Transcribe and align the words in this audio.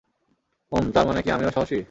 উম, 0.71 0.85
তার 0.93 1.05
মানে 1.07 1.19
কি 1.25 1.29
আমিও 1.31 1.51
সাহসী? 1.51 1.79